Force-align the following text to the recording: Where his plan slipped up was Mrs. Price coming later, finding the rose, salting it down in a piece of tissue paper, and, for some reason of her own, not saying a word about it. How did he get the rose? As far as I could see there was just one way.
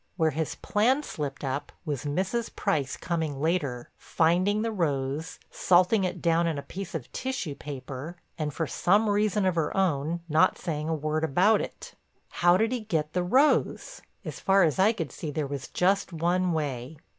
Where 0.17 0.31
his 0.31 0.55
plan 0.55 1.03
slipped 1.03 1.43
up 1.43 1.71
was 1.85 2.05
Mrs. 2.05 2.55
Price 2.55 2.97
coming 2.97 3.39
later, 3.39 3.91
finding 3.99 4.63
the 4.63 4.71
rose, 4.71 5.37
salting 5.51 6.05
it 6.05 6.23
down 6.23 6.47
in 6.47 6.57
a 6.57 6.63
piece 6.63 6.95
of 6.95 7.11
tissue 7.11 7.53
paper, 7.53 8.17
and, 8.35 8.51
for 8.51 8.65
some 8.65 9.07
reason 9.07 9.45
of 9.45 9.53
her 9.53 9.77
own, 9.77 10.21
not 10.27 10.57
saying 10.57 10.89
a 10.89 10.95
word 10.95 11.23
about 11.23 11.61
it. 11.61 11.93
How 12.29 12.57
did 12.57 12.71
he 12.71 12.79
get 12.79 13.13
the 13.13 13.21
rose? 13.21 14.01
As 14.25 14.39
far 14.39 14.63
as 14.63 14.79
I 14.79 14.91
could 14.91 15.11
see 15.11 15.29
there 15.29 15.45
was 15.45 15.67
just 15.67 16.11
one 16.11 16.51
way. 16.51 16.97